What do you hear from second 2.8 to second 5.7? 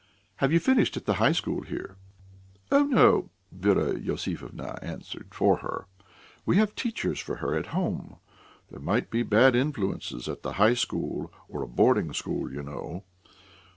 no," Vera Iosifovna answered for